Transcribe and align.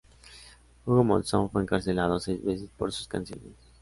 Hugo 0.83 1.03
Monzón 1.03 1.51
fue 1.51 1.61
encarcelado 1.61 2.19
seis 2.19 2.43
veces 2.43 2.71
por 2.75 2.91
sus 2.91 3.07
canciones. 3.07 3.53